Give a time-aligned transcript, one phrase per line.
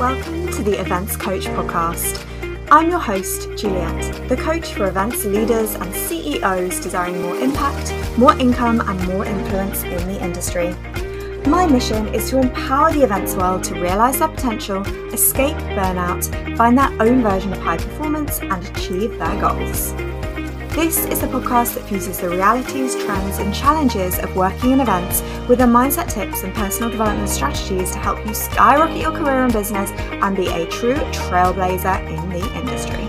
[0.00, 2.24] Welcome to the Events Coach podcast.
[2.70, 8.32] I'm your host, Juliet, the coach for events leaders and CEOs desiring more impact, more
[8.38, 10.74] income, and more influence in the industry.
[11.50, 14.80] My mission is to empower the events world to realize their potential,
[15.12, 19.92] escape burnout, find their own version of high performance, and achieve their goals.
[20.74, 25.20] This is a podcast that fuses the realities, trends, and challenges of working in events
[25.48, 29.52] with the mindset tips and personal development strategies to help you skyrocket your career and
[29.52, 33.04] business and be a true trailblazer in the industry.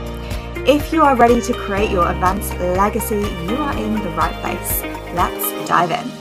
[0.68, 4.82] If you are ready to create your events legacy, you are in the right place.
[5.13, 6.20] Let's dive in.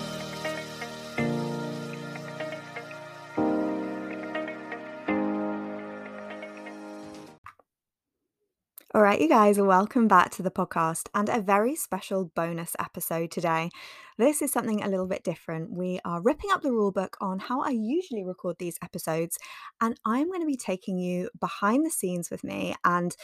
[9.00, 13.30] All right, you guys, welcome back to the podcast and a very special bonus episode
[13.30, 13.70] today.
[14.18, 15.70] This is something a little bit different.
[15.72, 19.38] We are ripping up the rulebook on how I usually record these episodes,
[19.80, 23.16] and I'm going to be taking you behind the scenes with me, and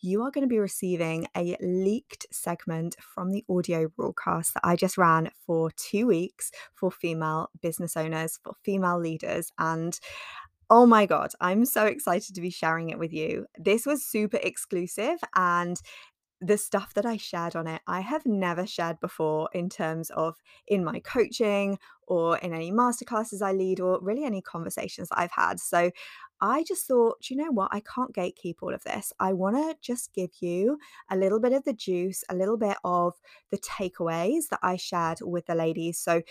[0.00, 4.76] you are going to be receiving a leaked segment from the audio broadcast that I
[4.76, 9.98] just ran for two weeks for female business owners, for female leaders, and
[10.70, 13.46] Oh my God, I'm so excited to be sharing it with you.
[13.58, 15.80] This was super exclusive and
[16.40, 20.36] the stuff that I shared on it, I have never shared before in terms of
[20.66, 25.32] in my coaching or in any masterclasses I lead or really any conversations that I've
[25.32, 25.58] had.
[25.58, 25.90] So
[26.40, 27.70] I just thought, you know what?
[27.72, 29.12] I can't gatekeep all of this.
[29.18, 30.78] I want to just give you
[31.10, 33.14] a little bit of the juice, a little bit of
[33.50, 35.98] the takeaways that I shared with the ladies.
[35.98, 36.22] So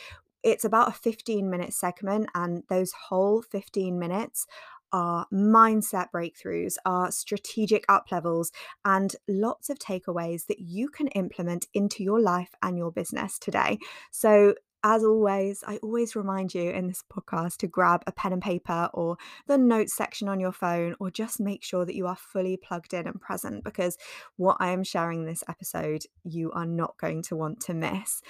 [0.44, 4.46] it's about a 15 minute segment, and those whole 15 minutes
[4.94, 8.52] are mindset breakthroughs, are strategic up levels,
[8.86, 13.80] and lots of takeaways that you can implement into your life and your business today.
[14.12, 14.54] So,
[14.86, 18.90] as always, I always remind you in this podcast to grab a pen and paper
[18.94, 19.16] or
[19.48, 22.94] the notes section on your phone, or just make sure that you are fully plugged
[22.94, 23.98] in and present because
[24.36, 28.22] what I am sharing this episode, you are not going to want to miss.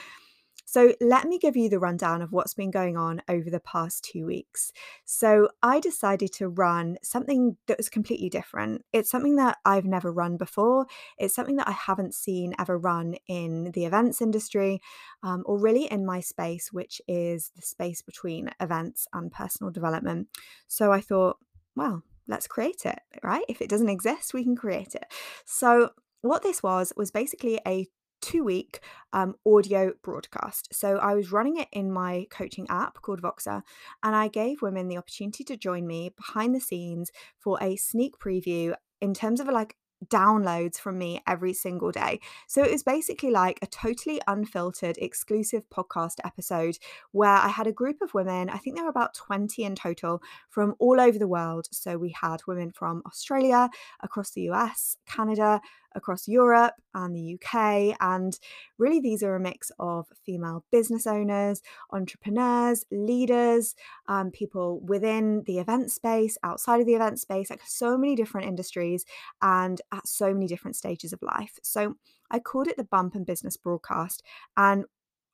[0.74, 4.04] So, let me give you the rundown of what's been going on over the past
[4.04, 4.72] two weeks.
[5.06, 8.84] So, I decided to run something that was completely different.
[8.92, 10.88] It's something that I've never run before,
[11.20, 14.82] it's something that I haven't seen ever run in the events industry
[15.22, 20.28] um, or really in my space, which is the space between events and personal development.
[20.68, 21.38] So, I thought,
[21.76, 23.46] well, let's create it, right?
[23.48, 25.06] If it doesn't exist, we can create it.
[25.46, 25.92] So,
[26.22, 27.86] what this was was basically a
[28.24, 28.80] two week
[29.12, 30.74] um, audio broadcast.
[30.74, 33.62] So I was running it in my coaching app called Voxer,
[34.02, 38.18] and I gave women the opportunity to join me behind the scenes for a sneak
[38.18, 39.76] preview in terms of like
[40.06, 42.20] downloads from me every single day.
[42.48, 46.78] So it was basically like a totally unfiltered, exclusive podcast episode
[47.12, 50.22] where I had a group of women, I think there were about 20 in total,
[50.50, 51.68] from all over the world.
[51.72, 53.70] So we had women from Australia,
[54.02, 55.62] across the US, Canada,
[55.96, 57.96] across Europe and the UK.
[58.00, 58.38] And
[58.78, 61.62] really, these are a mix of female business owners,
[61.92, 63.76] entrepreneurs, leaders,
[64.08, 68.48] um, people within the event space, outside of the event space, like so many different
[68.48, 69.06] industries
[69.42, 71.60] and at so many different stages of life.
[71.64, 71.96] So
[72.32, 74.24] I called it the Bump and Business Broadcast.
[74.58, 74.86] And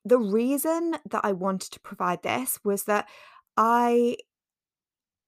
[0.04, 3.08] the reason that I wanted to provide this was that
[3.56, 4.16] I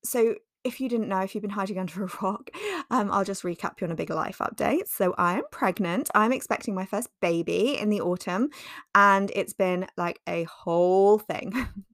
[0.04, 0.34] so
[0.65, 2.50] if you didn't know, if you've been hiding under a rock,
[2.91, 4.88] um, I'll just recap you on a big life update.
[4.88, 6.10] So I am pregnant.
[6.15, 8.50] I'm expecting my first baby in the autumn,
[8.94, 11.53] and it's been like a whole thing.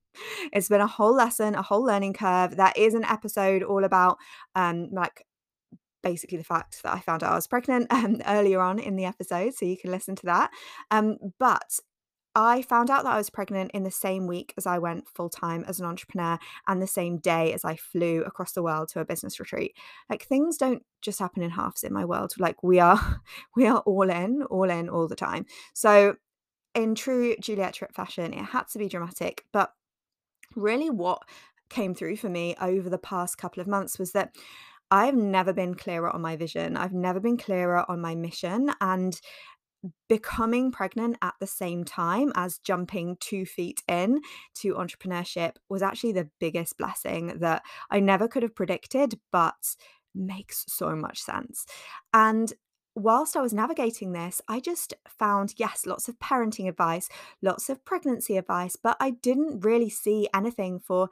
[0.52, 2.56] it's been a whole lesson, a whole learning curve.
[2.56, 4.18] That is an episode all about
[4.54, 5.24] um, like
[6.02, 9.04] basically the fact that I found out I was pregnant um, earlier on in the
[9.04, 10.50] episode, so you can listen to that.
[10.90, 11.80] Um, but
[12.34, 15.28] I found out that I was pregnant in the same week as I went full
[15.28, 19.00] time as an entrepreneur and the same day as I flew across the world to
[19.00, 19.76] a business retreat.
[20.08, 22.34] Like things don't just happen in halves in my world.
[22.38, 23.20] Like we are
[23.56, 25.46] we are all in, all in all the time.
[25.74, 26.16] So
[26.74, 29.72] in true Juliet Tripp fashion, it had to be dramatic, but
[30.54, 31.22] really what
[31.68, 34.34] came through for me over the past couple of months was that
[34.90, 36.76] I've never been clearer on my vision.
[36.76, 38.72] I've never been clearer on my mission.
[38.80, 39.20] And
[40.08, 44.20] becoming pregnant at the same time as jumping two feet in
[44.54, 49.76] to entrepreneurship was actually the biggest blessing that I never could have predicted, but
[50.14, 51.64] makes so much sense.
[52.12, 52.52] And
[52.94, 57.08] whilst I was navigating this, I just found, yes, lots of parenting advice,
[57.40, 61.08] lots of pregnancy advice, but I didn't really see anything for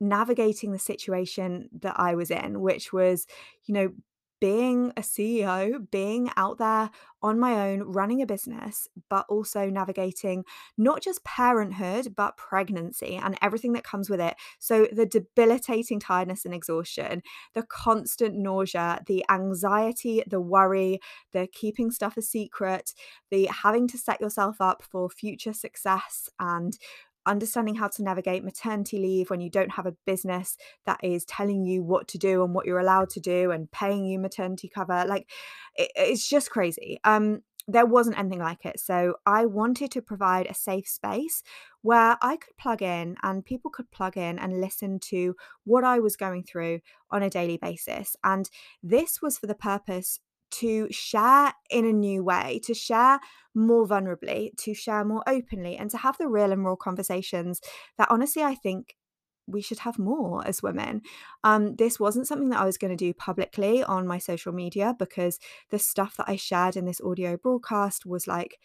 [0.00, 3.26] navigating the situation that I was in, which was,
[3.64, 3.92] you know,
[4.40, 6.90] being a CEO, being out there
[7.22, 10.44] on my own, running a business, but also navigating
[10.76, 14.36] not just parenthood, but pregnancy and everything that comes with it.
[14.58, 17.22] So, the debilitating tiredness and exhaustion,
[17.54, 21.00] the constant nausea, the anxiety, the worry,
[21.32, 22.94] the keeping stuff a secret,
[23.30, 26.78] the having to set yourself up for future success and
[27.28, 31.64] understanding how to navigate maternity leave when you don't have a business that is telling
[31.64, 35.04] you what to do and what you're allowed to do and paying you maternity cover
[35.06, 35.30] like
[35.76, 36.98] it, it's just crazy.
[37.04, 41.42] Um there wasn't anything like it so i wanted to provide a safe space
[41.82, 45.34] where i could plug in and people could plug in and listen to
[45.64, 48.48] what i was going through on a daily basis and
[48.82, 50.18] this was for the purpose
[50.50, 53.20] to share in a new way, to share
[53.54, 57.60] more vulnerably, to share more openly, and to have the real and raw conversations
[57.96, 58.96] that honestly I think
[59.48, 61.02] we should have more as women.
[61.42, 64.94] Um, this wasn't something that I was going to do publicly on my social media
[64.98, 65.38] because
[65.70, 68.58] the stuff that I shared in this audio broadcast was like,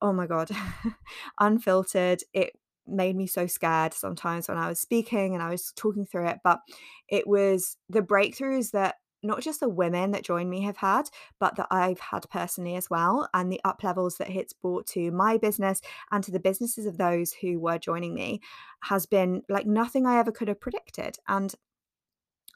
[0.00, 0.50] oh my God,
[1.40, 2.22] unfiltered.
[2.32, 2.54] It
[2.86, 6.38] made me so scared sometimes when I was speaking and I was talking through it.
[6.42, 6.60] But
[7.08, 11.56] it was the breakthroughs that not just the women that join me have had, but
[11.56, 15.36] that I've had personally as well, and the up levels that it's brought to my
[15.38, 15.80] business
[16.10, 18.40] and to the businesses of those who were joining me
[18.82, 21.18] has been like nothing I ever could have predicted.
[21.28, 21.54] And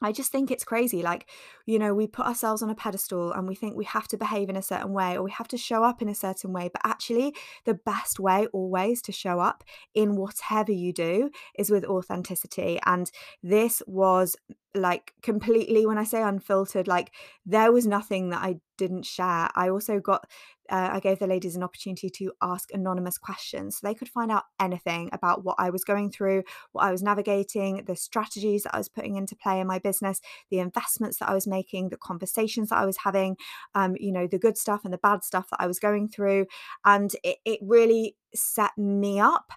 [0.01, 1.01] I just think it's crazy.
[1.01, 1.29] Like,
[1.65, 4.49] you know, we put ourselves on a pedestal and we think we have to behave
[4.49, 6.69] in a certain way or we have to show up in a certain way.
[6.71, 7.33] But actually,
[7.63, 9.63] the best way always to show up
[9.93, 12.79] in whatever you do is with authenticity.
[12.85, 13.09] And
[13.41, 14.35] this was
[14.75, 17.13] like completely when i say unfiltered like
[17.45, 20.25] there was nothing that i didn't share i also got
[20.69, 24.31] uh, i gave the ladies an opportunity to ask anonymous questions so they could find
[24.31, 28.75] out anything about what i was going through what i was navigating the strategies that
[28.75, 31.97] i was putting into play in my business the investments that i was making the
[31.97, 33.35] conversations that i was having
[33.75, 36.45] um, you know the good stuff and the bad stuff that i was going through
[36.83, 39.51] and it, it really set me up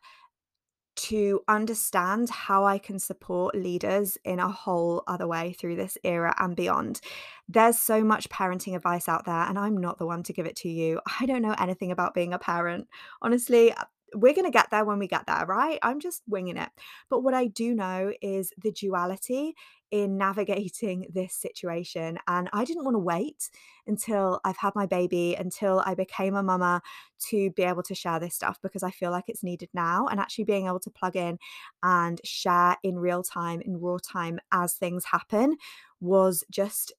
[0.99, 6.35] to understand how I can support leaders in a whole other way through this era
[6.39, 7.01] and beyond.
[7.49, 10.57] There's so much parenting advice out there, and I'm not the one to give it
[10.57, 11.01] to you.
[11.21, 12.89] I don't know anything about being a parent.
[13.23, 13.85] Honestly, uh,
[14.15, 15.79] we're going to get there when we get there, right?
[15.83, 16.71] I'm just winging it.
[17.09, 19.55] But what I do know is the duality
[19.91, 22.19] in navigating this situation.
[22.27, 23.51] And I didn't want to wait
[23.87, 26.83] until I've had my baby, until I became a mama
[27.31, 30.07] to be able to share this stuff because I feel like it's needed now.
[30.07, 31.39] And actually being able to plug in
[31.83, 35.57] and share in real time, in raw time as things happen
[36.01, 36.93] was just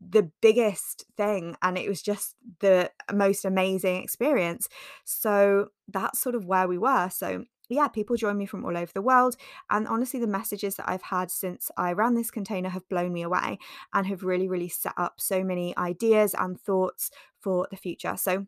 [0.00, 4.68] the biggest thing and it was just the most amazing experience
[5.04, 7.44] so that's sort of where we were so
[7.76, 9.36] yeah, people join me from all over the world.
[9.70, 13.22] And honestly, the messages that I've had since I ran this container have blown me
[13.22, 13.58] away
[13.92, 17.10] and have really, really set up so many ideas and thoughts
[17.40, 18.16] for the future.
[18.16, 18.46] So,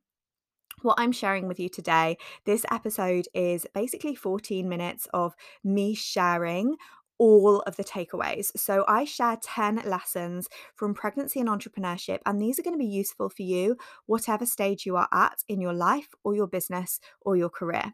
[0.83, 6.77] what I'm sharing with you today, this episode is basically 14 minutes of me sharing
[7.19, 8.51] all of the takeaways.
[8.57, 12.87] So, I share 10 lessons from pregnancy and entrepreneurship, and these are going to be
[12.87, 13.77] useful for you,
[14.07, 17.93] whatever stage you are at in your life or your business or your career.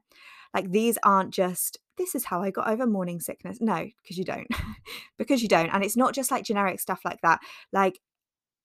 [0.57, 3.59] Like these aren't just this is how I got over morning sickness.
[3.61, 4.49] No, because you don't.
[5.19, 5.69] because you don't.
[5.69, 7.41] And it's not just like generic stuff like that.
[7.75, 8.01] Like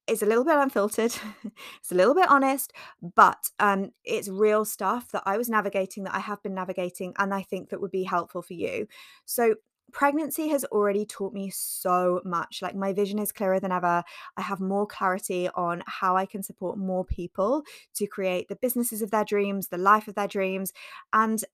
[0.07, 1.13] it's a little bit unfiltered
[1.79, 2.73] it's a little bit honest
[3.15, 7.35] but um it's real stuff that i was navigating that i have been navigating and
[7.35, 8.87] i think that would be helpful for you
[9.25, 9.53] so
[9.93, 14.03] pregnancy has already taught me so much like my vision is clearer than ever
[14.37, 17.61] i have more clarity on how i can support more people
[17.93, 20.73] to create the businesses of their dreams the life of their dreams
[21.13, 21.45] and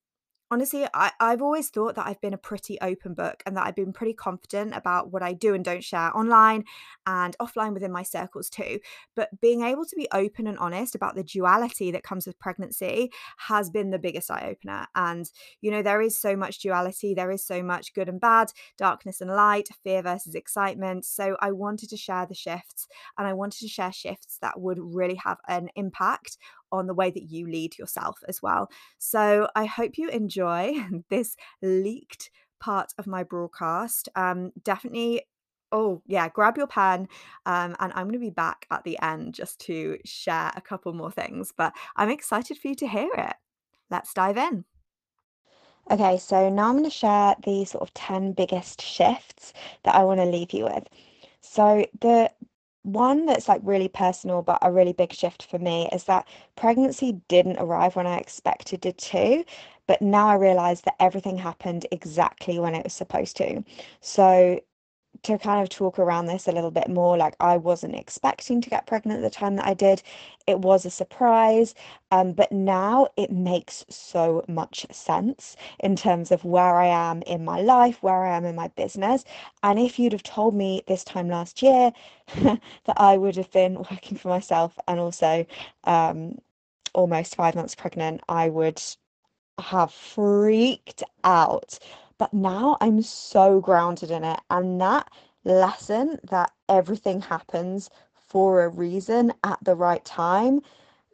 [0.49, 3.75] honestly, I, I've always thought that I've been a pretty open book and that I've
[3.75, 6.63] been pretty confident about what I do and don't share online
[7.05, 8.79] and offline within my circles too.
[9.15, 13.11] But being able to be open and honest about the duality that comes with pregnancy
[13.37, 14.87] has been the biggest eye opener.
[14.95, 15.29] And,
[15.61, 19.21] you know, there is so much duality, there is so much good and bad, darkness
[19.21, 21.05] and light, fear versus excitement.
[21.05, 22.87] So I wanted to share the shifts
[23.17, 26.37] and I wanted to share shifts that would really have an impact
[26.71, 28.69] on the way that you lead yourself as well.
[28.97, 30.73] So I hope you enjoy
[31.09, 34.09] this leaked part of my broadcast.
[34.15, 35.23] Um, definitely
[35.71, 37.09] Oh, yeah, grab your pen.
[37.45, 40.93] Um, and I'm going to be back at the end just to share a couple
[40.93, 43.35] more things, but I'm excited for you to hear it.
[43.89, 44.63] Let's dive in.
[45.89, 50.03] Okay, so now I'm going to share the sort of 10 biggest shifts that I
[50.03, 50.83] want to leave you with.
[51.39, 52.29] So, the
[52.83, 57.21] one that's like really personal, but a really big shift for me is that pregnancy
[57.27, 59.43] didn't arrive when I expected it to.
[59.87, 63.63] But now I realize that everything happened exactly when it was supposed to.
[64.01, 64.61] So
[65.23, 68.69] to kind of talk around this a little bit more, like I wasn't expecting to
[68.69, 70.01] get pregnant at the time that I did.
[70.47, 71.75] It was a surprise,
[72.11, 77.43] um, but now it makes so much sense in terms of where I am in
[77.45, 79.25] my life, where I am in my business.
[79.63, 81.91] And if you'd have told me this time last year
[82.35, 82.61] that
[82.97, 85.45] I would have been working for myself and also
[85.83, 86.37] um,
[86.93, 88.81] almost five months pregnant, I would
[89.59, 91.79] have freaked out.
[92.17, 94.39] But now I'm so grounded in it.
[94.49, 95.09] And that
[95.43, 100.61] lesson that everything happens for a reason at the right time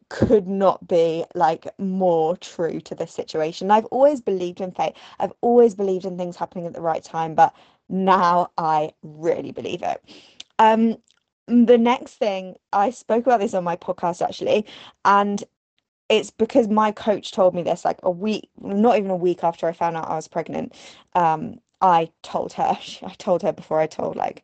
[0.09, 3.71] could not be like more true to this situation.
[3.71, 4.93] I've always believed in fate.
[5.19, 7.53] I've always believed in things happening at the right time, but
[7.89, 10.01] now I really believe it.
[10.59, 10.97] Um
[11.47, 14.65] the next thing I spoke about this on my podcast actually,
[15.03, 15.43] and
[16.09, 19.67] it's because my coach told me this like a week, not even a week after
[19.67, 20.73] I found out I was pregnant.
[21.15, 24.43] Um, I told her, I told her before I told like,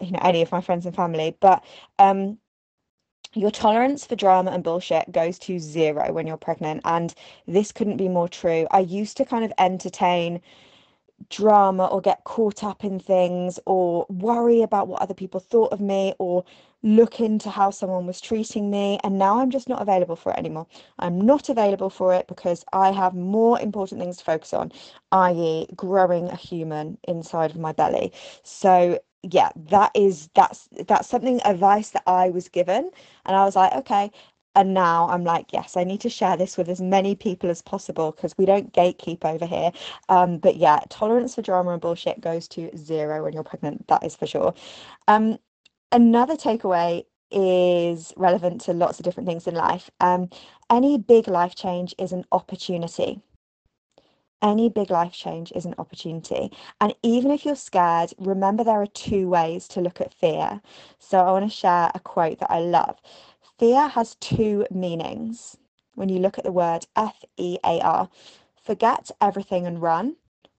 [0.00, 1.36] you know, any of my friends and family.
[1.40, 1.64] But
[1.98, 2.38] um,
[3.34, 6.82] your tolerance for drama and bullshit goes to zero when you're pregnant.
[6.84, 7.14] And
[7.46, 8.66] this couldn't be more true.
[8.70, 10.40] I used to kind of entertain
[11.30, 15.80] drama or get caught up in things or worry about what other people thought of
[15.80, 16.44] me or
[16.82, 18.98] look into how someone was treating me.
[19.04, 20.66] And now I'm just not available for it anymore.
[20.98, 24.72] I'm not available for it because I have more important things to focus on,
[25.12, 28.12] i.e., growing a human inside of my belly.
[28.42, 32.88] So yeah that is that's that's something advice that i was given
[33.26, 34.12] and i was like okay
[34.58, 37.62] and now I'm like, yes, I need to share this with as many people as
[37.62, 39.70] possible because we don't gatekeep over here.
[40.08, 43.86] Um, but yeah, tolerance for drama and bullshit goes to zero when you're pregnant.
[43.86, 44.54] That is for sure.
[45.06, 45.38] Um,
[45.92, 49.90] another takeaway is relevant to lots of different things in life.
[50.00, 50.30] Um,
[50.70, 53.20] any big life change is an opportunity.
[54.40, 56.52] Any big life change is an opportunity.
[56.80, 60.60] And even if you're scared, remember there are two ways to look at fear.
[60.98, 63.00] So I want to share a quote that I love.
[63.58, 65.56] Fear has two meanings
[65.96, 68.08] when you look at the word F E A R
[68.68, 70.14] forget everything and run,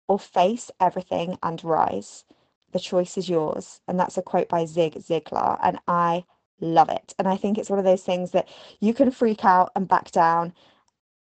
[0.08, 2.24] or face everything and rise.
[2.72, 3.80] The choice is yours.
[3.88, 5.58] And that's a quote by Zig Ziglar.
[5.62, 6.24] And I
[6.60, 7.14] love it.
[7.18, 8.48] And I think it's one of those things that
[8.80, 10.52] you can freak out and back down,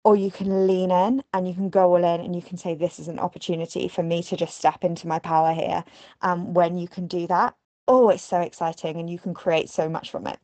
[0.04, 2.76] or you can lean in and you can go all in and you can say,
[2.76, 5.84] This is an opportunity for me to just step into my power here.
[6.22, 7.56] Um, when you can do that,
[7.88, 10.40] oh, it's so exciting and you can create so much from it.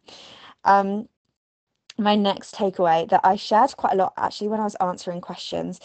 [0.63, 1.07] Um,
[1.97, 5.79] my next takeaway that I shared quite a lot actually when I was answering questions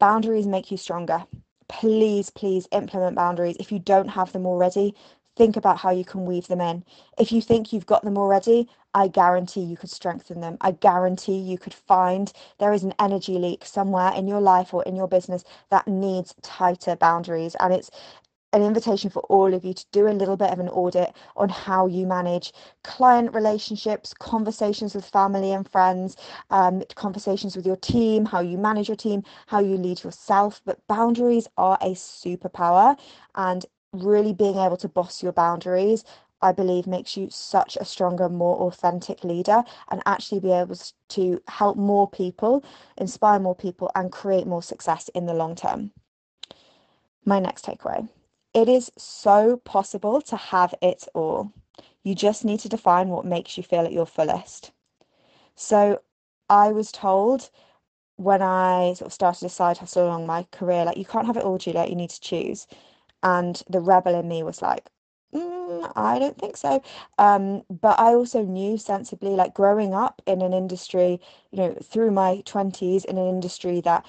[0.00, 1.24] boundaries make you stronger.
[1.70, 3.56] Please, please implement boundaries.
[3.60, 4.94] If you don't have them already,
[5.36, 6.84] think about how you can weave them in.
[7.18, 10.58] If you think you've got them already, I guarantee you could strengthen them.
[10.62, 14.84] I guarantee you could find there is an energy leak somewhere in your life or
[14.84, 17.56] in your business that needs tighter boundaries.
[17.60, 17.90] And it's
[18.52, 21.48] an invitation for all of you to do a little bit of an audit on
[21.48, 22.52] how you manage
[22.82, 26.16] client relationships, conversations with family and friends,
[26.50, 30.60] um, conversations with your team, how you manage your team, how you lead yourself.
[30.64, 32.98] But boundaries are a superpower,
[33.36, 36.04] and really being able to boss your boundaries.
[36.42, 40.76] I believe makes you such a stronger, more authentic leader and actually be able
[41.10, 42.64] to help more people,
[42.96, 45.90] inspire more people, and create more success in the long term.
[47.26, 48.08] My next takeaway
[48.54, 51.52] it is so possible to have it all.
[52.02, 54.72] You just need to define what makes you feel at your fullest.
[55.54, 56.00] So
[56.48, 57.50] I was told
[58.16, 61.36] when I sort of started a side hustle along my career, like, you can't have
[61.36, 62.66] it all, Juliet, you need to choose.
[63.22, 64.90] And the rebel in me was like,
[65.34, 66.82] mm, I don't think so.
[67.18, 72.10] Um, but I also knew sensibly, like growing up in an industry, you know, through
[72.10, 74.04] my 20s in an industry that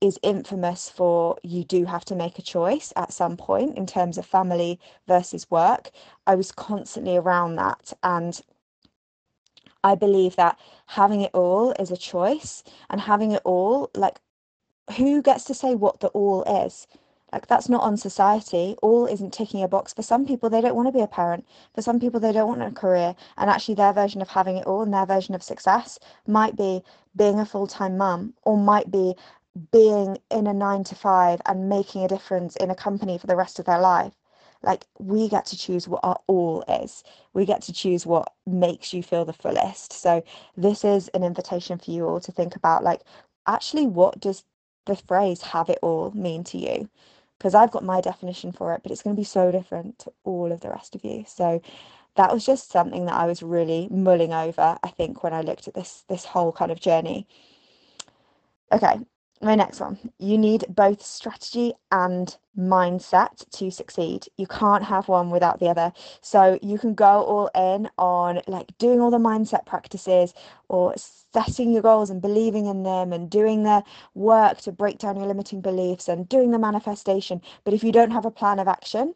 [0.00, 4.18] is infamous for you do have to make a choice at some point in terms
[4.18, 5.90] of family versus work.
[6.26, 7.92] I was constantly around that.
[8.02, 8.40] And
[9.82, 14.20] I believe that having it all is a choice and having it all, like,
[14.96, 16.86] who gets to say what the all is?
[17.32, 18.76] Like, that's not on society.
[18.82, 19.92] All isn't ticking a box.
[19.92, 21.46] For some people, they don't want to be a parent.
[21.74, 23.16] For some people, they don't want a career.
[23.36, 26.82] And actually, their version of having it all and their version of success might be
[27.16, 29.14] being a full time mum or might be
[29.72, 33.36] being in a nine to five and making a difference in a company for the
[33.36, 34.14] rest of their life.
[34.62, 37.04] Like, we get to choose what our all is.
[37.34, 39.92] We get to choose what makes you feel the fullest.
[39.92, 40.24] So,
[40.56, 43.02] this is an invitation for you all to think about, like,
[43.46, 44.44] actually, what does
[44.86, 46.88] the phrase have it all mean to you?
[47.38, 50.12] Because I've got my definition for it, but it's going to be so different to
[50.24, 51.24] all of the rest of you.
[51.28, 51.62] So,
[52.16, 55.68] that was just something that I was really mulling over, I think, when I looked
[55.68, 57.28] at this this whole kind of journey.
[58.72, 58.98] Okay,
[59.42, 59.98] my next one.
[60.18, 64.26] You need both strategy and mindset to succeed.
[64.38, 65.92] You can't have one without the other.
[66.22, 70.34] So you can go all in on like doing all the mindset practices
[70.68, 75.16] or setting your goals and believing in them and doing the work to break down
[75.16, 77.42] your limiting beliefs and doing the manifestation.
[77.64, 79.14] But if you don't have a plan of action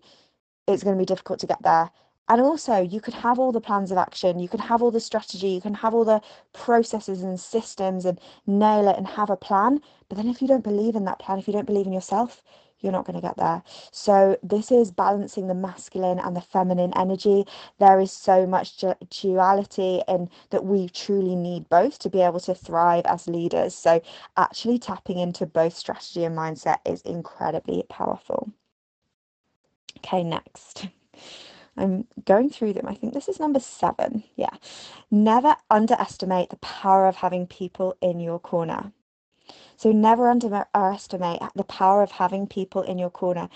[0.69, 1.91] it's going to be difficult to get there
[2.31, 5.01] and also, you could have all the plans of action, you can have all the
[5.01, 6.23] strategy, you can have all the
[6.53, 9.81] processes and systems and nail it and have a plan.
[10.09, 12.45] But then, if you don't believe in that plan, if you don't believe in yourself,
[12.79, 13.65] you're not going to get there.
[13.91, 17.47] So, this is balancing the masculine and the feminine energy.
[17.81, 22.55] There is so much duality in that we truly need both to be able to
[22.55, 23.75] thrive as leaders.
[23.75, 24.01] So,
[24.37, 28.53] actually tapping into both strategy and mindset is incredibly powerful.
[29.99, 30.87] Okay, next.
[31.81, 32.87] I'm going through them.
[32.89, 34.25] I think this is number seven.
[34.37, 34.55] Yeah.
[35.11, 38.93] Never underestimate the power of having people in your corner.
[39.77, 43.49] So, never underestimate the power of having people in your corner.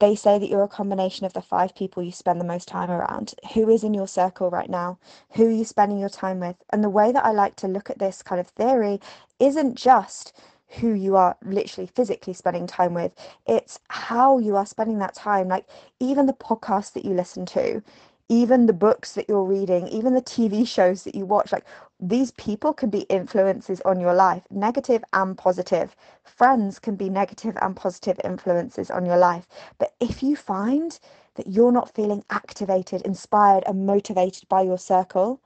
[0.00, 2.90] They say that you're a combination of the five people you spend the most time
[2.90, 3.34] around.
[3.54, 4.98] Who is in your circle right now?
[5.34, 6.56] Who are you spending your time with?
[6.70, 9.00] And the way that I like to look at this kind of theory
[9.38, 10.32] isn't just
[10.80, 13.12] who you are literally physically spending time with.
[13.46, 15.48] It's how you are spending that time.
[15.48, 15.66] Like,
[16.00, 17.82] even the podcasts that you listen to,
[18.28, 21.66] even the books that you're reading, even the TV shows that you watch, like,
[22.00, 25.94] these people can be influences on your life, negative and positive.
[26.24, 29.46] Friends can be negative and positive influences on your life.
[29.78, 30.98] But if you find
[31.34, 35.40] that you're not feeling activated, inspired, and motivated by your circle,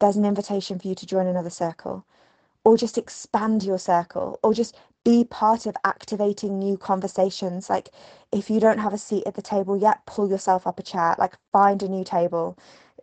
[0.00, 2.06] there's an invitation for you to join another circle
[2.64, 7.70] or just expand your circle or just be part of activating new conversations.
[7.70, 7.90] Like
[8.32, 11.14] if you don't have a seat at the table yet pull yourself up a chair
[11.18, 12.58] like find a new table.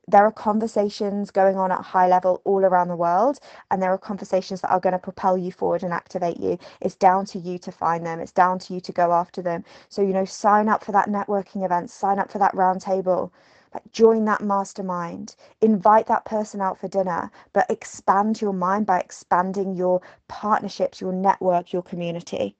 [0.07, 3.39] There are conversations going on at high level all around the world
[3.71, 6.57] and there are conversations that are going to propel you forward and activate you.
[6.81, 8.19] It's down to you to find them.
[8.19, 9.63] It's down to you to go after them.
[9.89, 13.31] So you know sign up for that networking event sign up for that round table
[13.73, 15.35] like join that mastermind.
[15.61, 21.13] Invite that person out for dinner but expand your mind by expanding your partnerships your
[21.13, 22.55] network your community.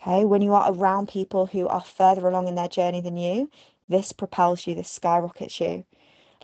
[0.00, 0.24] Okay?
[0.24, 3.50] When you are around people who are further along in their journey than you
[3.88, 5.84] this propels you this skyrockets you.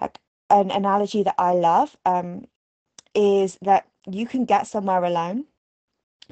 [0.01, 0.19] Like
[0.51, 2.45] an analogy that i love um,
[3.15, 5.47] is that you can get somewhere alone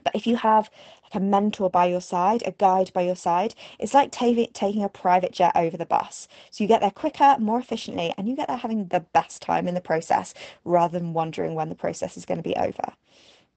[0.05, 0.71] but if you have
[1.13, 4.85] like a mentor by your side, a guide by your side, it's like t- taking
[4.85, 6.29] a private jet over the bus.
[6.51, 9.69] So you get there quicker, more efficiently, and you get there having the best time
[9.69, 12.93] in the process rather than wondering when the process is going to be over.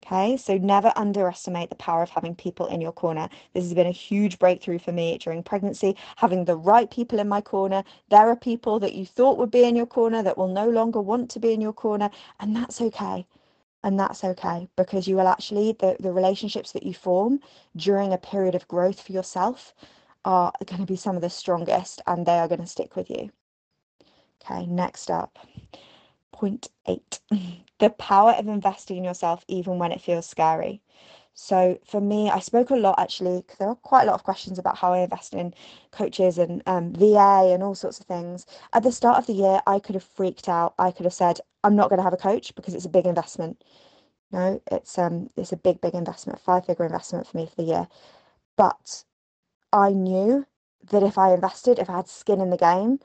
[0.04, 3.30] Okay, so never underestimate the power of having people in your corner.
[3.54, 7.30] This has been a huge breakthrough for me during pregnancy, having the right people in
[7.30, 7.84] my corner.
[8.10, 11.00] There are people that you thought would be in your corner that will no longer
[11.00, 12.10] want to be in your corner,
[12.40, 13.28] and that's okay
[13.84, 17.40] and that's okay because you will actually the, the relationships that you form
[17.76, 19.74] during a period of growth for yourself
[20.24, 23.10] are going to be some of the strongest and they are going to stick with
[23.10, 23.32] you.
[24.44, 25.40] Okay next up.
[26.32, 27.20] Point eight.
[27.80, 30.84] The power of investing in yourself even when it feels scary
[31.34, 34.24] so for me, I spoke a lot actually because there are quite a lot of
[34.24, 35.54] questions about how I invest in
[35.92, 38.46] coaches and um, VA and all sorts of things.
[38.74, 40.74] At the start of the year, I could have freaked out.
[40.80, 43.06] I could have said, "I'm not going to have a coach because it's a big
[43.06, 43.64] investment."
[44.32, 47.64] No, it's um, it's a big, big investment, five figure investment for me for the
[47.64, 47.88] year.
[48.58, 49.06] But
[49.74, 50.48] I knew
[50.92, 53.00] that if I invested, if I had skin in the game,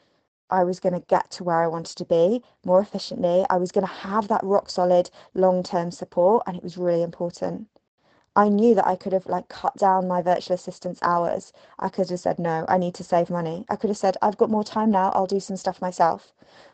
[0.50, 3.44] I was going to get to where I wanted to be more efficiently.
[3.50, 7.02] I was going to have that rock solid long term support, and it was really
[7.02, 7.68] important.
[8.36, 11.52] I knew that I could have like cut down my virtual assistant's hours.
[11.80, 13.66] I could have said, no, I need to save money.
[13.70, 16.32] I could have said, I've got more time now, I'll do some stuff myself.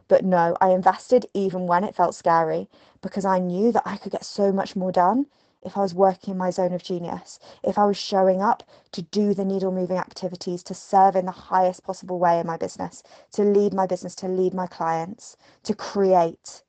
[0.08, 2.68] But no, I invested even when it felt scary
[3.02, 5.26] because I knew that I could get so much more done
[5.64, 9.02] if I was working in my zone of genius, if I was showing up to
[9.02, 13.02] do the needle moving activities, to serve in the highest possible way in my business,
[13.32, 16.62] to lead my business, to lead my clients, to create,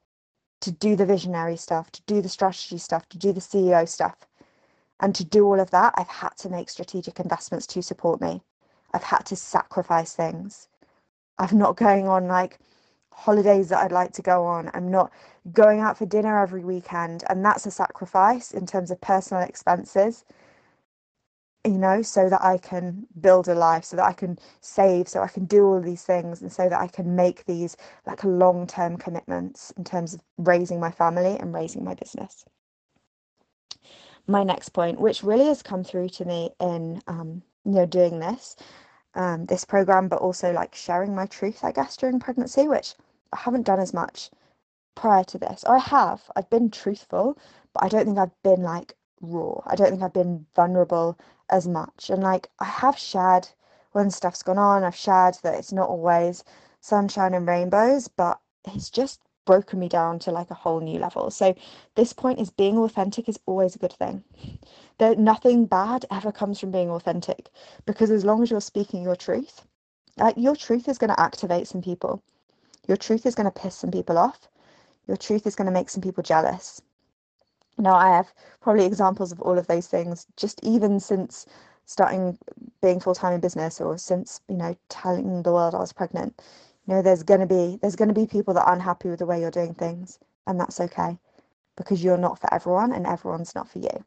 [0.62, 4.16] to do the visionary stuff, to do the strategy stuff, to do the CEO stuff
[5.00, 8.42] and to do all of that, I've had to make strategic investments to support me.
[8.94, 10.70] I've had to sacrifice things.
[11.40, 12.60] I'm not going on like
[13.12, 14.72] holidays that I'd like to go on.
[14.74, 15.12] I'm not
[15.52, 17.24] going out for dinner every weekend.
[17.30, 20.26] And that's a sacrifice in terms of personal expenses,
[21.66, 25.22] you know, so that I can build a life, so that I can save, so
[25.22, 27.78] I can do all these things, and so that I can make these
[28.08, 32.46] like long term commitments in terms of raising my family and raising my business
[34.28, 38.20] my next point, which really has come through to me in um, you know doing
[38.20, 38.56] this
[39.16, 42.96] um, this program, but also like sharing my truth, I guess, during pregnancy, which
[43.34, 44.32] I haven't done as much
[44.96, 45.64] prior to this.
[45.66, 47.38] I have, I've been truthful,
[47.74, 49.62] but I don't think I've been like raw.
[49.66, 51.18] I don't think I've been vulnerable
[51.50, 52.10] as much.
[52.10, 53.50] And like I have shared
[53.92, 56.44] when stuff's gone on, I've shared that it's not always
[56.82, 61.32] sunshine and rainbows, but it's just broken me down to like a whole new level.
[61.32, 61.56] So
[61.96, 64.24] this point is being authentic is always a good thing.
[65.00, 67.50] That nothing bad ever comes from being authentic
[67.86, 69.66] because as long as you're speaking your truth,
[70.18, 72.24] like your truth is going to activate some people.
[72.88, 74.48] Your truth is going to piss some people off.
[75.08, 76.82] Your truth is going to make some people jealous.
[77.78, 81.46] Now, I have probably examples of all of those things, just even since
[81.86, 82.38] starting
[82.82, 86.42] being full time in business or since, you know, telling the world I was pregnant.
[86.86, 89.40] You know, there's gonna be there's gonna be people that aren't happy with the way
[89.40, 91.18] you're doing things, and that's okay
[91.76, 94.06] because you're not for everyone and everyone's not for you.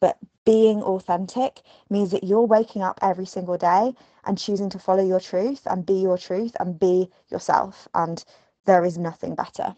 [0.00, 5.04] But being authentic means that you're waking up every single day and choosing to follow
[5.04, 7.88] your truth and be your truth and be yourself.
[7.94, 8.24] And
[8.64, 9.74] there is nothing better.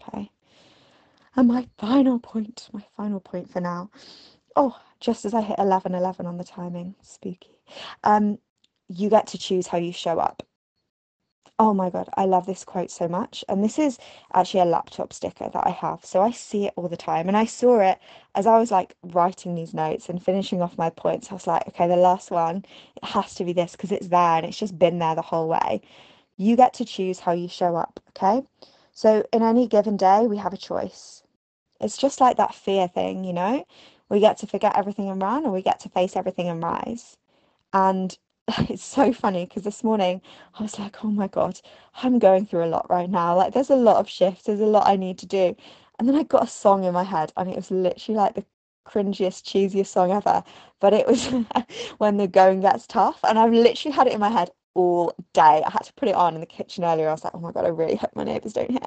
[0.00, 0.30] Okay.
[1.36, 3.90] And my final point, my final point for now.
[4.56, 7.58] Oh, just as I hit 11 11 on the timing, spooky.
[8.04, 8.38] Um,
[8.88, 10.42] you get to choose how you show up.
[11.58, 13.44] Oh my God, I love this quote so much.
[13.48, 13.98] And this is
[14.32, 16.04] actually a laptop sticker that I have.
[16.04, 17.28] So I see it all the time.
[17.28, 17.98] And I saw it
[18.34, 21.30] as I was like writing these notes and finishing off my points.
[21.30, 22.64] I was like, okay, the last one,
[22.96, 25.48] it has to be this because it's there and it's just been there the whole
[25.48, 25.80] way.
[26.36, 28.00] You get to choose how you show up.
[28.10, 28.44] Okay.
[28.92, 31.22] So in any given day, we have a choice.
[31.80, 33.64] It's just like that fear thing, you know?
[34.08, 37.16] We get to forget everything and run, or we get to face everything and rise.
[37.72, 38.16] And
[38.68, 40.20] it's so funny because this morning
[40.58, 41.60] I was like, oh my God,
[42.02, 43.36] I'm going through a lot right now.
[43.36, 45.56] Like, there's a lot of shifts, there's a lot I need to do.
[45.98, 48.44] And then I got a song in my head, and it was literally like the
[48.86, 50.42] cringiest, cheesiest song ever.
[50.80, 51.26] But it was
[51.98, 53.20] when the going gets tough.
[53.24, 55.62] And I've literally had it in my head all day.
[55.64, 57.08] I had to put it on in the kitchen earlier.
[57.08, 58.80] I was like, oh my god, I really hope my neighbors don't hear.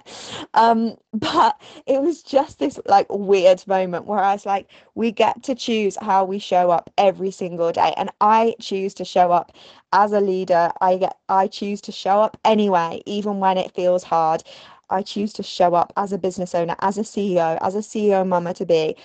[0.54, 5.44] Um, but it was just this like weird moment where I was like, we get
[5.44, 9.54] to choose how we show up every single day, and I choose to show up
[9.94, 10.72] as a leader.
[10.82, 14.44] I get, I choose to show up anyway, even when it feels hard.
[14.90, 18.26] I choose to show up as a business owner, as a CEO, as a CEO
[18.28, 18.96] mama to be.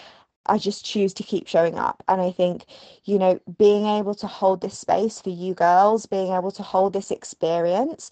[0.46, 2.02] I just choose to keep showing up.
[2.08, 2.66] And I think,
[3.04, 6.92] you know, being able to hold this space for you girls, being able to hold
[6.92, 8.10] this experience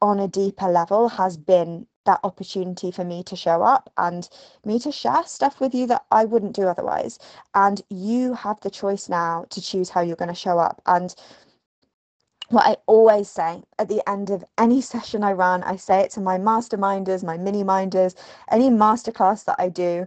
[0.00, 4.28] on a deeper level has been that opportunity for me to show up and
[4.64, 7.18] me to share stuff with you that I wouldn't do otherwise.
[7.54, 10.80] And you have the choice now to choose how you're going to show up.
[10.86, 11.14] And
[12.48, 16.12] what I always say at the end of any session I run, I say it
[16.12, 18.14] to my masterminders, my mini minders,
[18.50, 20.06] any masterclass that I do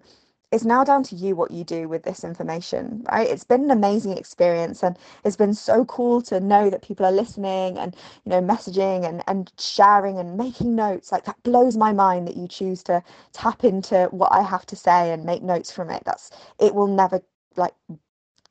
[0.52, 3.30] it's now down to you what you do with this information, right?
[3.30, 7.12] It's been an amazing experience and it's been so cool to know that people are
[7.12, 11.12] listening and, you know, messaging and, and sharing and making notes.
[11.12, 14.76] Like that blows my mind that you choose to tap into what I have to
[14.76, 16.02] say and make notes from it.
[16.06, 17.22] That's, it will never,
[17.56, 17.74] like,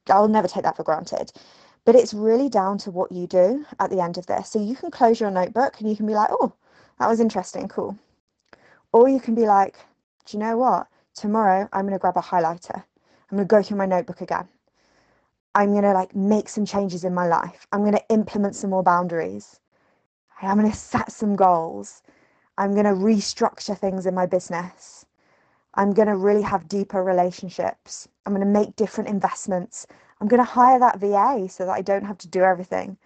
[0.08, 1.32] I'll never take that for granted.
[1.84, 4.50] But it's really down to what you do at the end of this.
[4.50, 6.52] So you can close your notebook and you can be like, oh,
[7.00, 7.98] that was interesting, cool.
[8.92, 9.76] Or you can be like,
[10.26, 10.86] do you know what?
[11.18, 12.76] Tomorrow I'm going to grab a highlighter.
[12.76, 14.48] I'm going to go through my notebook again.
[15.54, 17.66] I'm going to like make some changes in my life.
[17.72, 19.60] I'm going to implement some more boundaries.
[20.40, 22.02] I'm going to set some goals.
[22.56, 25.04] I'm going to restructure things in my business.
[25.74, 28.08] I'm going to really have deeper relationships.
[28.24, 29.86] I'm going to make different investments.
[30.20, 32.96] I'm going to hire that VA so that I don't have to do everything.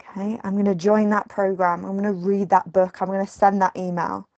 [0.00, 0.38] Okay.
[0.42, 1.84] I'm going to join that program.
[1.84, 3.00] I'm going to read that book.
[3.00, 4.28] I'm going to send that email.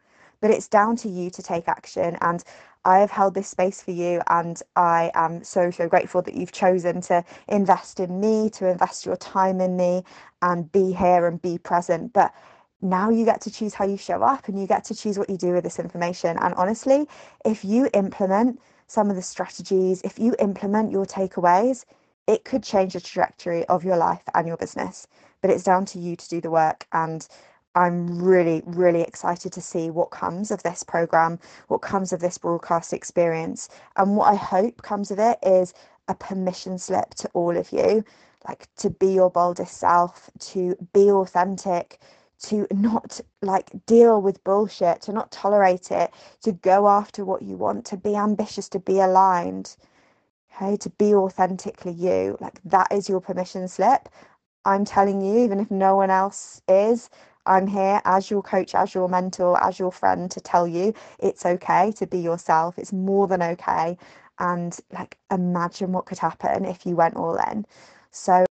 [0.40, 2.18] But it's down to you to take action.
[2.20, 2.44] And
[2.84, 6.52] I have held this space for you, and I am so, so grateful that you've
[6.52, 10.04] chosen to invest in me, to invest your time in me,
[10.42, 12.12] and be here and be present.
[12.12, 12.34] But
[12.82, 15.30] now you get to choose how you show up and you get to choose what
[15.30, 16.36] you do with this information.
[16.38, 17.06] And honestly,
[17.44, 21.84] if you implement some of the strategies, if you implement your takeaways,
[22.26, 25.06] it could change the trajectory of your life and your business.
[25.40, 26.86] But it's down to you to do the work.
[26.92, 27.26] And
[27.74, 32.38] I'm really, really excited to see what comes of this program, what comes of this
[32.38, 33.68] broadcast experience.
[33.96, 35.74] And what I hope comes of it is
[36.08, 38.04] a permission slip to all of you,
[38.46, 42.00] like to be your boldest self, to be authentic,
[42.42, 47.56] to not like deal with bullshit, to not tolerate it, to go after what you
[47.56, 49.76] want, to be ambitious, to be aligned,
[50.54, 52.36] okay, to be authentically you.
[52.40, 54.08] Like that is your permission slip.
[54.64, 57.10] I'm telling you, even if no one else is,
[57.46, 61.44] I'm here as your coach, as your mentor, as your friend to tell you it's
[61.44, 62.78] okay to be yourself.
[62.78, 63.98] It's more than okay.
[64.38, 67.66] And like, imagine what could happen if you went all in.
[68.10, 68.44] So,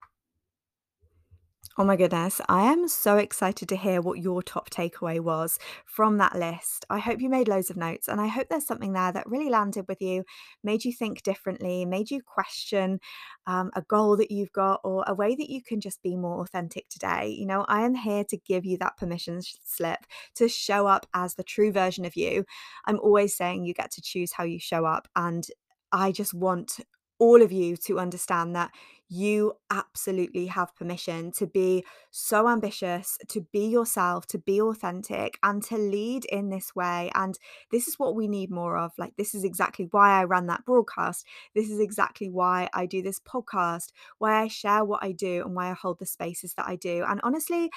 [1.78, 2.38] Oh my goodness.
[2.50, 6.84] I am so excited to hear what your top takeaway was from that list.
[6.90, 9.48] I hope you made loads of notes and I hope there's something there that really
[9.48, 10.24] landed with you,
[10.62, 13.00] made you think differently, made you question
[13.46, 16.42] um, a goal that you've got or a way that you can just be more
[16.42, 17.28] authentic today.
[17.28, 20.00] You know, I am here to give you that permission slip
[20.34, 22.44] to show up as the true version of you.
[22.84, 25.08] I'm always saying you get to choose how you show up.
[25.16, 25.46] And
[25.90, 26.80] I just want
[27.22, 28.72] all of you to understand that
[29.08, 35.62] you absolutely have permission to be so ambitious, to be yourself, to be authentic, and
[35.62, 37.12] to lead in this way.
[37.14, 37.38] And
[37.70, 38.90] this is what we need more of.
[38.98, 41.24] Like, this is exactly why I ran that broadcast.
[41.54, 45.54] This is exactly why I do this podcast, why I share what I do, and
[45.54, 47.04] why I hold the spaces that I do.
[47.06, 47.70] And honestly,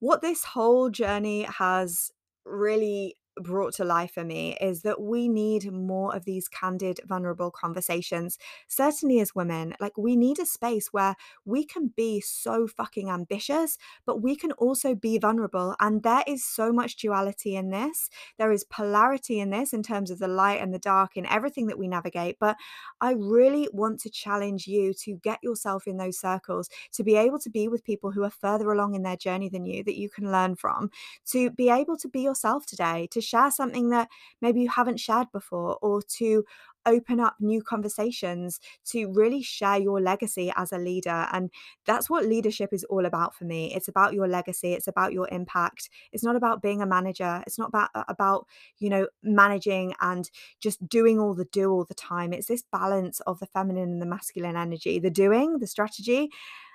[0.00, 2.10] what this whole journey has
[2.44, 7.50] really brought to life for me is that we need more of these candid, vulnerable
[7.50, 8.38] conversations.
[8.68, 13.78] Certainly, as women, like we need a space where we can be so fucking ambitious,
[14.04, 15.74] but we can also be vulnerable.
[15.80, 18.10] And there is so much duality in this.
[18.38, 21.66] There is polarity in this in terms of the light and the dark in everything
[21.68, 22.36] that we navigate.
[22.38, 22.56] But
[23.00, 27.38] I really want to challenge you to get yourself in those circles, to be able
[27.40, 30.10] to be with people who are further along in their journey than you that you
[30.10, 30.90] can learn from,
[31.26, 34.08] to be able to be yourself today, to share something that
[34.40, 36.44] maybe you haven't shared before, or to
[36.84, 41.28] open up new conversations to really share your legacy as a leader.
[41.32, 41.50] And
[41.86, 43.72] that's what leadership is all about for me.
[43.74, 45.90] It's about your legacy, it's about your impact.
[46.12, 47.42] It's not about being a manager.
[47.46, 48.46] It's not about about,
[48.78, 50.28] you know, managing and
[50.60, 52.32] just doing all the do all the time.
[52.32, 56.30] It's this balance of the feminine and the masculine energy, the doing, the strategy,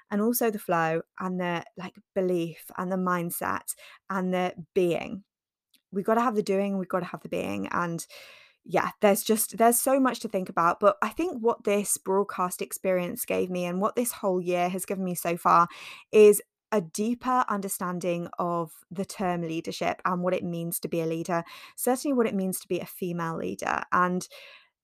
[0.09, 3.75] and also the flow and the like belief and the mindset
[4.09, 5.23] and the being
[5.91, 7.67] we've got to have the doing, we've got to have the being.
[7.67, 8.05] And
[8.65, 10.79] yeah, there's just there's so much to think about.
[10.79, 14.85] But I think what this broadcast experience gave me and what this whole year has
[14.85, 15.67] given me so far
[16.11, 16.41] is
[16.73, 21.43] a deeper understanding of the term leadership and what it means to be a leader,
[21.77, 23.83] certainly what it means to be a female leader.
[23.93, 24.27] And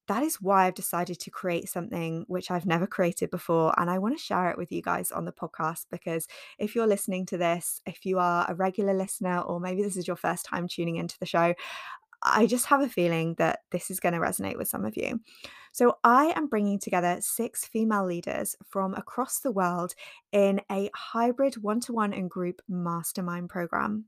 [0.08, 3.74] that is why I've decided to create something which I've never created before.
[3.80, 6.28] And I want to share it with you guys on the podcast because
[6.60, 10.08] if you're listening to this, if you are a regular listener, or maybe this is
[10.08, 11.54] your first time tuning into the show,
[12.22, 15.20] I just have a feeling that this is going to resonate with some of you.
[15.74, 19.94] So, I am bringing together six female leaders from across the world
[20.32, 24.06] in a hybrid one to one and group mastermind program.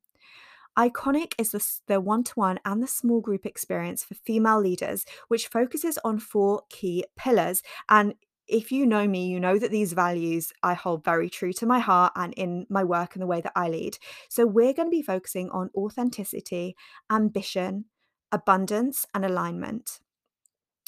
[0.77, 5.47] Iconic is the one to one and the small group experience for female leaders, which
[5.47, 7.61] focuses on four key pillars.
[7.89, 8.15] And
[8.47, 11.79] if you know me, you know that these values I hold very true to my
[11.79, 13.97] heart and in my work and the way that I lead.
[14.29, 16.75] So, we're going to be focusing on authenticity,
[17.11, 17.85] ambition,
[18.31, 19.99] abundance, and alignment.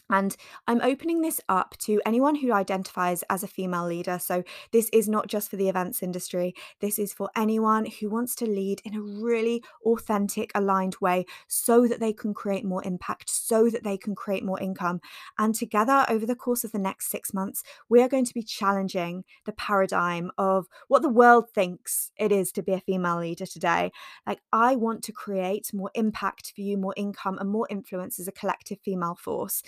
[0.10, 0.36] And
[0.68, 4.20] I'm opening this up to anyone who identifies as a female leader.
[4.20, 8.36] So, this is not just for the events industry, this is for anyone who wants
[8.36, 13.30] to lead in a really authentic, aligned way so that they can create more impact,
[13.30, 15.02] so that they can create more income.
[15.38, 18.44] And together, over the course of the next six months, we are going to be
[18.44, 23.46] challenging the paradigm of what the world thinks it is to be a female leader
[23.46, 23.92] today.
[24.26, 28.28] Like, I want to create more impact for you, more income, and more influence as
[28.28, 29.64] a collective female force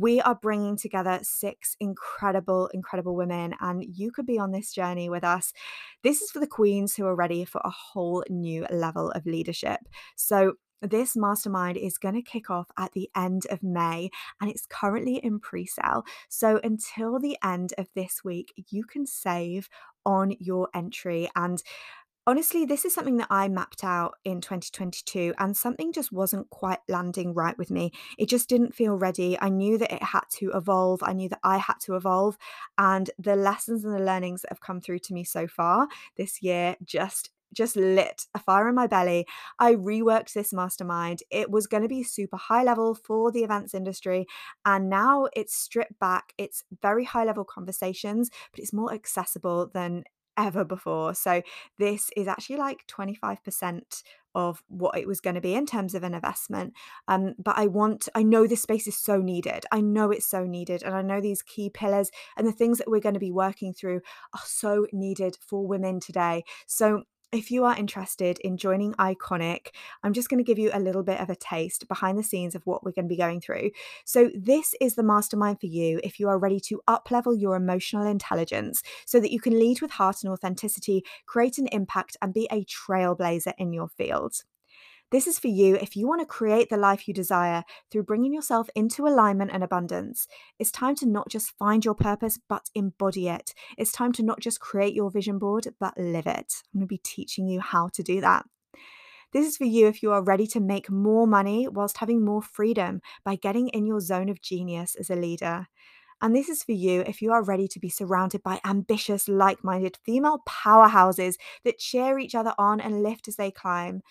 [0.00, 5.10] we are bringing together six incredible, incredible women, and you could be on this journey
[5.10, 5.52] with us.
[6.02, 9.80] This is for the queens who are ready for a whole new level of leadership.
[10.16, 14.08] So, this mastermind is going to kick off at the end of May
[14.40, 16.04] and it's currently in pre sale.
[16.30, 19.68] So, until the end of this week, you can save
[20.06, 21.28] on your entry.
[21.36, 21.62] And
[22.30, 26.78] Honestly, this is something that I mapped out in 2022 and something just wasn't quite
[26.88, 27.90] landing right with me.
[28.18, 29.36] It just didn't feel ready.
[29.40, 31.02] I knew that it had to evolve.
[31.02, 32.38] I knew that I had to evolve.
[32.78, 36.40] And the lessons and the learnings that have come through to me so far this
[36.40, 39.26] year just just lit a fire in my belly.
[39.58, 41.24] I reworked this mastermind.
[41.32, 44.28] It was going to be super high level for the events industry.
[44.64, 46.32] And now it's stripped back.
[46.38, 50.04] It's very high level conversations, but it's more accessible than
[50.40, 51.14] ever before.
[51.14, 51.42] So
[51.78, 54.02] this is actually like 25%
[54.34, 56.72] of what it was going to be in terms of an investment.
[57.08, 59.64] Um, but I want, I know this space is so needed.
[59.72, 60.82] I know it's so needed.
[60.82, 63.74] And I know these key pillars and the things that we're going to be working
[63.74, 64.00] through
[64.32, 66.44] are so needed for women today.
[66.66, 69.68] So if you are interested in joining Iconic,
[70.02, 72.54] I'm just going to give you a little bit of a taste behind the scenes
[72.54, 73.70] of what we're going to be going through.
[74.04, 78.06] So, this is the mastermind for you if you are ready to uplevel your emotional
[78.06, 82.48] intelligence so that you can lead with heart and authenticity, create an impact, and be
[82.50, 84.42] a trailblazer in your field.
[85.10, 88.32] This is for you if you want to create the life you desire through bringing
[88.32, 90.28] yourself into alignment and abundance.
[90.60, 93.52] It's time to not just find your purpose, but embody it.
[93.76, 96.62] It's time to not just create your vision board, but live it.
[96.72, 98.46] I'm going to be teaching you how to do that.
[99.32, 102.42] This is for you if you are ready to make more money whilst having more
[102.42, 105.66] freedom by getting in your zone of genius as a leader.
[106.22, 109.64] And this is for you if you are ready to be surrounded by ambitious, like
[109.64, 114.02] minded female powerhouses that cheer each other on and lift as they climb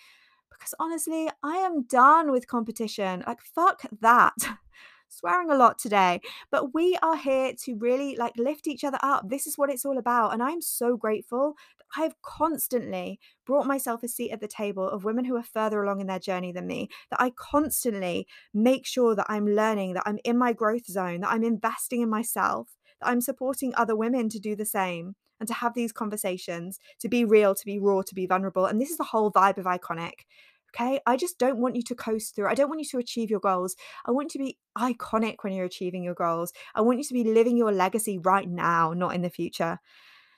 [0.60, 3.24] because honestly, I am done with competition.
[3.26, 4.34] Like, fuck that.
[5.08, 6.20] Swearing a lot today,
[6.52, 9.28] but we are here to really like lift each other up.
[9.28, 10.32] This is what it's all about.
[10.32, 14.88] And I'm so grateful that I have constantly brought myself a seat at the table
[14.88, 18.86] of women who are further along in their journey than me, that I constantly make
[18.86, 22.76] sure that I'm learning, that I'm in my growth zone, that I'm investing in myself,
[23.00, 27.08] that I'm supporting other women to do the same and to have these conversations, to
[27.08, 28.66] be real, to be raw, to be vulnerable.
[28.66, 30.26] And this is the whole vibe of Iconic.
[30.74, 31.00] Okay.
[31.06, 32.48] I just don't want you to coast through.
[32.48, 33.76] I don't want you to achieve your goals.
[34.06, 36.52] I want you to be iconic when you're achieving your goals.
[36.74, 39.78] I want you to be living your legacy right now, not in the future.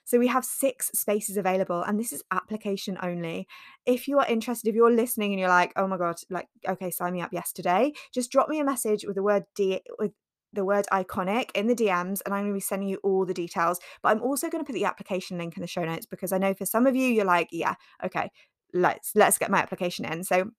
[0.04, 3.46] So we have six spaces available, and this is application only.
[3.86, 6.90] If you are interested, if you're listening and you're like, oh my God, like, okay,
[6.90, 10.12] sign me up yesterday, just drop me a message with the word D with
[10.52, 13.32] the word iconic in the DMs and I'm going to be sending you all the
[13.32, 13.80] details.
[14.02, 16.38] But I'm also going to put the application link in the show notes because I
[16.38, 18.30] know for some of you you're like, yeah, okay,
[18.72, 20.24] let's let's get my application in.
[20.24, 20.50] So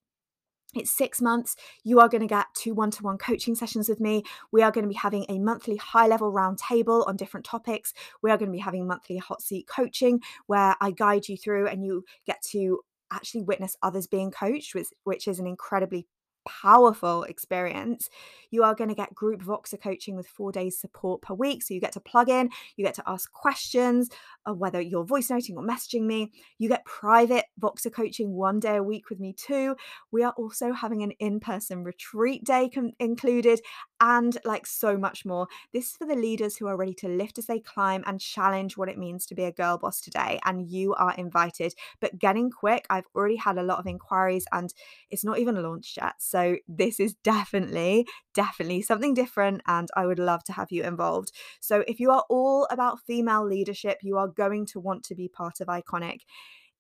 [0.76, 1.56] it's six months.
[1.84, 4.24] You are going to get two one to one coaching sessions with me.
[4.52, 7.94] We are going to be having a monthly high level roundtable on different topics.
[8.22, 11.68] We are going to be having monthly hot seat coaching where I guide you through
[11.68, 12.80] and you get to
[13.12, 16.08] actually witness others being coached, which, which is an incredibly
[16.46, 18.10] powerful experience.
[18.52, 21.64] You are going to get group Voxer coaching with four days support per week.
[21.64, 24.10] So you get to plug in, you get to ask questions,
[24.46, 26.32] whether you're voice noting or messaging me.
[26.58, 29.76] You get private Voxer coaching one day a week with me too.
[30.12, 33.62] We are also having an in person retreat day com- included
[34.00, 35.48] and like so much more.
[35.72, 38.76] This is for the leaders who are ready to lift as they climb and challenge
[38.76, 40.40] what it means to be a girl boss today.
[40.46, 41.74] And you are invited.
[42.02, 44.74] But getting quick, I've already had a lot of inquiries and
[45.10, 46.16] it's not even launched yet.
[46.20, 46.33] So
[46.68, 49.62] this is definitely, definitely something different.
[49.68, 51.32] And I would love to have you involved.
[51.62, 55.28] So if you are all about female leadership, you are going to want to be
[55.28, 56.20] part of Iconic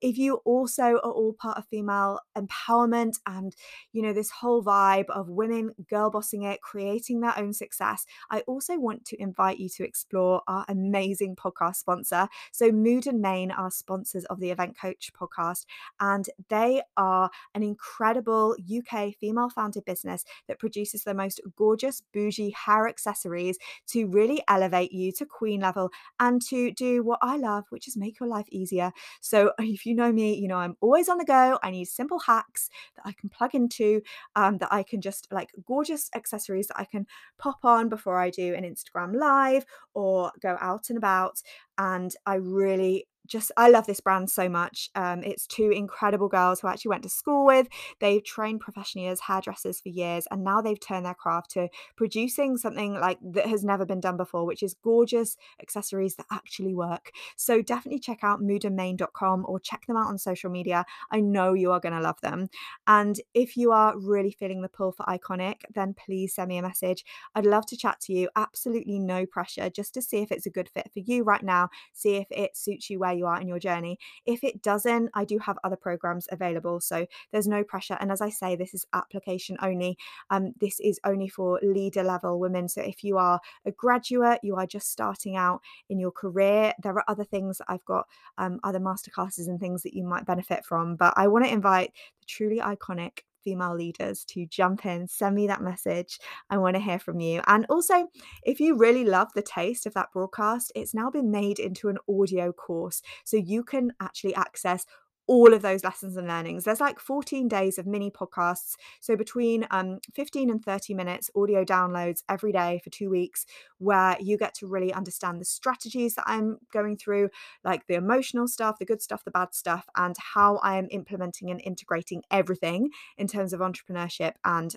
[0.04, 3.56] if you also are all part of female empowerment and
[3.92, 8.42] you know this whole vibe of women girl bossing it creating their own success i
[8.42, 12.28] also want to invite you to explore our amazing podcast sponsor.
[12.52, 15.66] So mood and main are sponsors of the Events Coach podcast
[16.00, 22.52] and they are an incredible uk female founded business that produces the most gorgeous bougie
[22.52, 25.90] hair accessories to really elevate you to queen level
[26.20, 28.92] and to do what i love which is make your life easier.
[29.22, 31.60] So if you you know me, you know I'm always on the go.
[31.62, 34.02] I need simple hacks that I can plug into,
[34.36, 37.06] um, that I can just like gorgeous accessories that I can
[37.38, 41.42] pop on before I do an Instagram live or go out and about.
[41.78, 44.90] And I really just I love this brand so much.
[44.96, 47.68] Um, it's two incredible girls who I actually went to school with.
[48.00, 52.58] They've trained professionally as hairdressers for years, and now they've turned their craft to producing
[52.58, 57.12] something like that has never been done before, which is gorgeous accessories that actually work.
[57.36, 60.86] So definitely check out moodandmain.com or check them out on social media.
[61.12, 62.50] I know you are going to love them.
[62.88, 66.62] And if you are really feeling the pull for Iconic, then please send me a
[66.62, 67.06] message.
[67.36, 68.30] I'd love to chat to you.
[68.36, 71.70] Absolutely no pressure, just to see if it's a good fit for you right now.
[71.94, 74.00] See if it suits you where where you are in your journey.
[74.26, 76.80] If it doesn't, I do have other programs available.
[76.80, 77.98] So there's no pressure.
[78.00, 79.98] And as I say, this is application only.
[80.30, 82.68] Um, this is only for leader level women.
[82.68, 86.94] So if you are a graduate, you are just starting out in your career, there
[86.94, 90.96] are other things I've got, um, other masterclasses and things that you might benefit from.
[90.96, 95.48] But I want to invite the truly iconic female leaders to jump in, send me
[95.48, 96.20] that message.
[96.50, 97.42] I want to hear from you.
[97.48, 98.08] And also,
[98.44, 101.98] if you really love the taste of that broadcast, it's now been made into an
[102.10, 103.02] audio course.
[103.24, 104.86] So you can actually access
[105.28, 106.64] all of those lessons and learnings.
[106.64, 108.76] There's like 14 days of mini podcasts.
[109.00, 113.46] So between um, 15 and 30 minutes audio downloads every day for two weeks,
[113.78, 117.30] where you get to really understand the strategies that I'm going through,
[117.64, 121.50] like the emotional stuff, the good stuff, the bad stuff, and how I am implementing
[121.50, 124.76] and integrating everything in terms of entrepreneurship and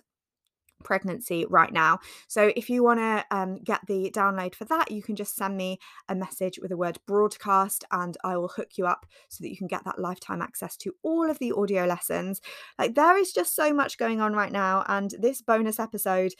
[0.85, 1.99] pregnancy right now.
[2.29, 5.57] So if you want to um, get the download for that, you can just send
[5.57, 9.51] me a message with the word broadcast and I will hook you up so that
[9.51, 12.41] you can get that lifetime access to all of the audio lessons.
[12.79, 14.85] Like there is just so much going on right now.
[14.89, 16.33] And this bonus episode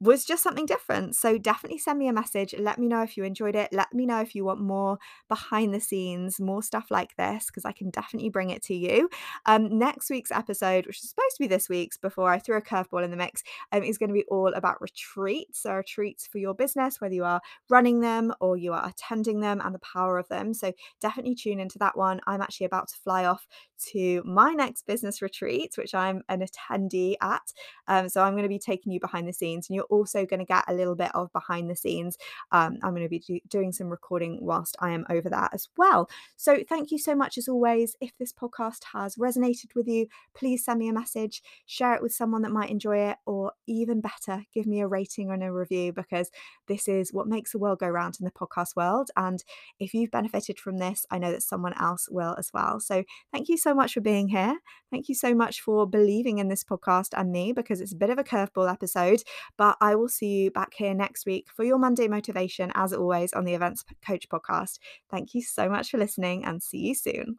[0.00, 1.14] was just something different.
[1.14, 2.54] So definitely send me a message.
[2.58, 3.70] Let me know if you enjoyed it.
[3.72, 4.98] Let me know if you want more
[5.28, 9.10] behind the scenes, more stuff like this, because I can definitely bring it to you.
[9.44, 12.62] Um, next week's episode, which is supposed to be this week's before I threw a
[12.62, 13.42] curveball in the mix,
[13.72, 15.62] um, is going to be all about retreats.
[15.62, 19.60] So retreats for your business, whether you are running them or you are attending them
[19.62, 20.54] and the power of them.
[20.54, 22.20] So definitely tune into that one.
[22.26, 23.46] I'm actually about to fly off
[23.92, 27.52] to my next business retreat, which I'm an attendee at.
[27.88, 30.40] Um, so I'm going to be taking you behind the scenes, and you're also going
[30.40, 32.16] to get a little bit of behind the scenes.
[32.52, 35.68] Um, I'm going to be do- doing some recording whilst I am over that as
[35.76, 36.08] well.
[36.36, 37.96] So thank you so much as always.
[38.00, 42.12] If this podcast has resonated with you, please send me a message, share it with
[42.12, 45.92] someone that might enjoy it, or even better, give me a rating and a review
[45.92, 46.30] because
[46.68, 49.10] this is what makes the world go round in the podcast world.
[49.16, 49.42] And
[49.78, 52.80] if you've benefited from this, I know that someone else will as well.
[52.80, 54.58] So thank you so much for being here.
[54.90, 58.10] Thank you so much for believing in this podcast and me because it's a bit
[58.10, 59.22] of a curveball episode.
[59.56, 63.32] But I will see you back here next week for your Monday motivation, as always,
[63.32, 64.78] on the Events Coach podcast.
[65.08, 67.38] Thank you so much for listening and see you soon.